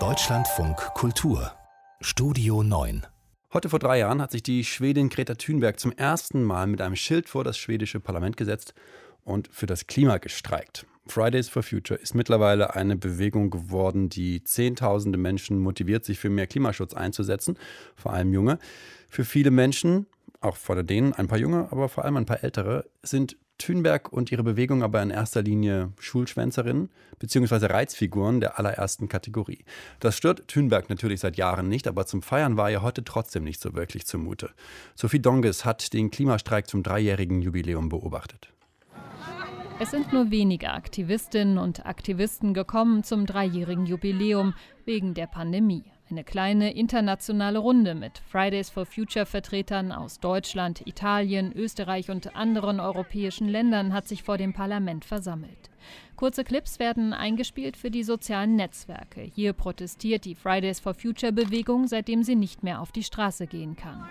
[0.00, 1.52] Deutschlandfunk Kultur
[2.00, 3.06] Studio 9
[3.52, 6.96] Heute vor drei Jahren hat sich die Schwedin Greta Thunberg zum ersten Mal mit einem
[6.96, 8.74] Schild vor das schwedische Parlament gesetzt
[9.22, 10.86] und für das Klima gestreikt.
[11.06, 16.48] Fridays for Future ist mittlerweile eine Bewegung geworden, die Zehntausende Menschen motiviert, sich für mehr
[16.48, 17.56] Klimaschutz einzusetzen,
[17.94, 18.58] vor allem Junge.
[19.08, 20.06] Für viele Menschen,
[20.44, 24.32] auch vor denen ein paar Junge, aber vor allem ein paar ältere, sind Thünberg und
[24.32, 27.66] ihre Bewegung aber in erster Linie Schulschwänzerinnen bzw.
[27.66, 29.64] Reizfiguren der allerersten Kategorie.
[30.00, 33.60] Das stört Thünberg natürlich seit Jahren nicht, aber zum Feiern war ihr heute trotzdem nicht
[33.60, 34.50] so wirklich zumute.
[34.94, 38.52] Sophie Donges hat den Klimastreik zum dreijährigen Jubiläum beobachtet.
[39.80, 44.54] Es sind nur wenige Aktivistinnen und Aktivisten gekommen zum dreijährigen Jubiläum
[44.84, 45.93] wegen der Pandemie.
[46.10, 52.78] Eine kleine internationale Runde mit Fridays for Future Vertretern aus Deutschland, Italien, Österreich und anderen
[52.78, 55.70] europäischen Ländern hat sich vor dem Parlament versammelt.
[56.16, 59.22] Kurze Clips werden eingespielt für die sozialen Netzwerke.
[59.22, 63.74] Hier protestiert die Fridays for Future Bewegung, seitdem sie nicht mehr auf die Straße gehen
[63.74, 64.04] kann.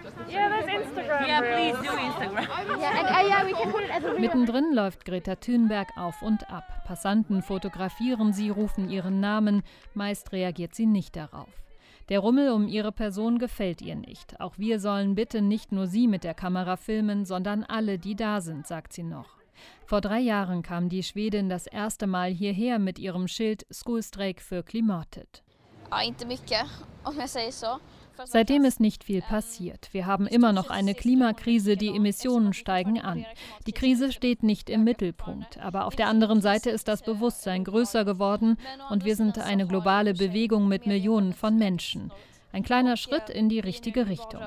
[4.19, 6.83] Mittendrin läuft Greta Thunberg auf und ab.
[6.85, 9.61] Passanten fotografieren sie, rufen ihren Namen.
[9.93, 11.63] Meist reagiert sie nicht darauf.
[12.09, 14.39] Der Rummel um ihre Person gefällt ihr nicht.
[14.41, 18.41] Auch wir sollen bitte nicht nur sie mit der Kamera filmen, sondern alle, die da
[18.41, 19.37] sind, sagt sie noch.
[19.85, 24.63] Vor drei Jahren kam die Schwedin das erste Mal hierher mit ihrem Schild Schoolstreik für
[24.63, 25.43] Klimatet.
[25.91, 26.65] Ja, inte mycket,
[27.03, 27.79] om jag säger so.
[28.25, 29.89] Seitdem ist nicht viel passiert.
[29.91, 33.25] Wir haben immer noch eine Klimakrise, die Emissionen steigen an.
[33.67, 38.05] Die Krise steht nicht im Mittelpunkt, aber auf der anderen Seite ist das Bewusstsein größer
[38.05, 38.57] geworden
[38.89, 42.11] und wir sind eine globale Bewegung mit Millionen von Menschen.
[42.53, 44.39] Ein kleiner Schritt in die richtige Richtung.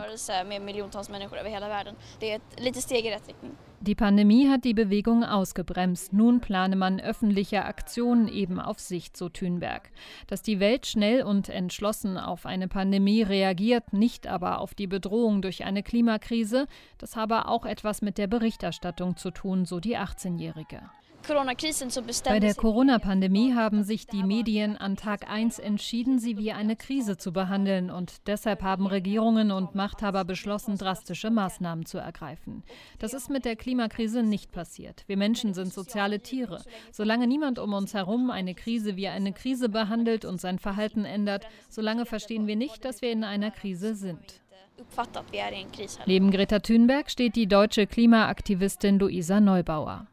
[3.80, 6.12] Die Pandemie hat die Bewegung ausgebremst.
[6.12, 9.90] Nun plane man öffentliche Aktionen eben auf Sicht, so Thünberg.
[10.28, 15.42] Dass die Welt schnell und entschlossen auf eine Pandemie reagiert, nicht aber auf die Bedrohung
[15.42, 16.68] durch eine Klimakrise,
[16.98, 20.80] das habe auch etwas mit der Berichterstattung zu tun, so die 18-Jährige.
[22.25, 27.17] Bei der Corona-Pandemie haben sich die Medien an Tag 1 entschieden, sie wie eine Krise
[27.17, 32.63] zu behandeln und deshalb haben Regierungen und Machthaber beschlossen, drastische Maßnahmen zu ergreifen.
[33.01, 35.03] Das ist mit der Klimakrise nicht passiert.
[35.09, 36.63] Wir Menschen sind soziale Tiere.
[36.92, 41.48] Solange niemand um uns herum eine Krise wie eine Krise behandelt und sein Verhalten ändert,
[41.69, 44.43] solange verstehen wir nicht, dass wir in einer Krise sind.
[46.07, 50.07] Neben Greta Thunberg steht die deutsche Klimaaktivistin Luisa Neubauer.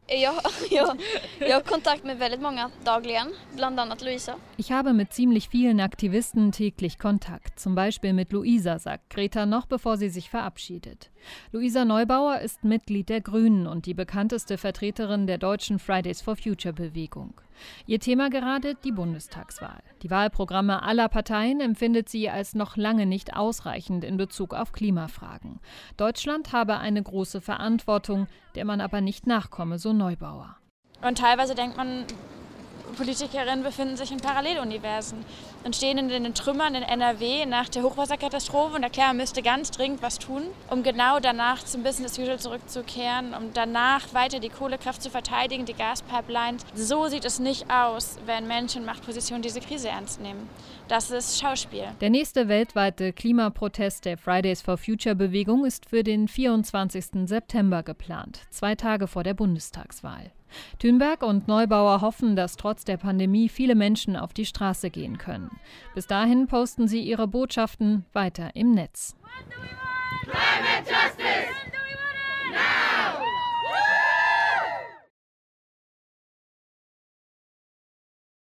[4.56, 9.66] Ich habe mit ziemlich vielen Aktivisten täglich Kontakt, zum Beispiel mit Luisa, sagt Greta noch,
[9.66, 11.10] bevor sie sich verabschiedet.
[11.52, 16.72] Luisa Neubauer ist Mitglied der Grünen und die bekannteste Vertreterin der deutschen Fridays for Future
[16.74, 17.40] Bewegung.
[17.86, 19.82] Ihr Thema gerade die Bundestagswahl.
[20.02, 25.60] Die Wahlprogramme aller Parteien empfindet sie als noch lange nicht ausreichend in Bezug auf Klimafragen.
[25.96, 30.56] Deutschland habe eine große Verantwortung, der man aber nicht nachkomme, so Neubauer.
[31.02, 32.04] Und teilweise denkt man,
[32.94, 35.24] Politikerinnen befinden sich in Paralleluniversen
[35.64, 39.70] und stehen in den Trümmern in NRW nach der Hochwasserkatastrophe und erklären, man müsste ganz
[39.70, 45.02] dringend was tun, um genau danach zum Business Usual zurückzukehren, um danach weiter die Kohlekraft
[45.02, 46.62] zu verteidigen, die Gaspipelines.
[46.74, 50.48] So sieht es nicht aus, wenn Menschen in Machtpositionen diese Krise ernst nehmen.
[50.88, 51.86] Das ist Schauspiel.
[52.00, 57.26] Der nächste weltweite Klimaprotest der Fridays for Future Bewegung ist für den 24.
[57.26, 60.32] September geplant, zwei Tage vor der Bundestagswahl.
[60.78, 65.50] Thünberg und Neubauer hoffen, dass trotz der Pandemie viele Menschen auf die Straße gehen können.
[65.94, 69.16] Bis dahin posten sie ihre Botschaften weiter im Netz.
[70.22, 71.53] Climate justice!